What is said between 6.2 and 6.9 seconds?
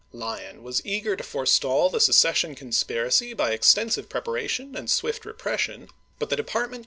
the department com GENERAL FRANCIS P.